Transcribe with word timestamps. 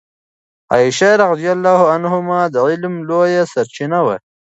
عائشه 0.71 1.09
رضی 1.31 1.47
الله 1.55 1.79
عنها 1.93 2.41
د 2.53 2.55
علم 2.67 2.93
لویه 3.09 3.43
سرچینه 3.53 3.99
وه. 4.05 4.15